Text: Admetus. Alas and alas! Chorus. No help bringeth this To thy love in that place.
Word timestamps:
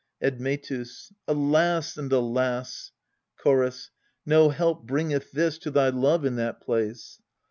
Admetus. 0.19 1.13
Alas 1.27 1.95
and 1.95 2.11
alas! 2.11 2.91
Chorus. 3.37 3.91
No 4.25 4.49
help 4.49 4.81
bringeth 4.87 5.31
this 5.31 5.59
To 5.59 5.69
thy 5.69 5.89
love 5.89 6.25
in 6.25 6.37
that 6.37 6.59
place. 6.59 7.19